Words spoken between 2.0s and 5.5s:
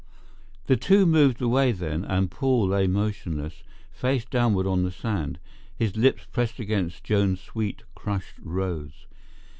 and Paul lay motionless, face downward on the sand,